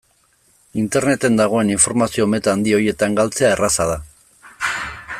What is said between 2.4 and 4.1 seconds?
handi horietan galtzea erraza da.